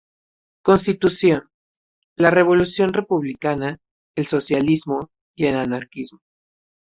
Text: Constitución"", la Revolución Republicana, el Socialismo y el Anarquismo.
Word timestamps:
Constitución"", 0.63 1.51
la 2.15 2.31
Revolución 2.31 2.91
Republicana, 2.91 3.77
el 4.15 4.25
Socialismo 4.25 5.11
y 5.35 5.45
el 5.45 5.57
Anarquismo. 5.57 6.21